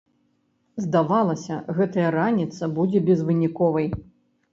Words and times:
Здавалася, 0.85 1.57
гэтая 1.79 2.05
раніца 2.15 2.69
будзе 2.79 2.99
безвыніковай. 3.11 3.87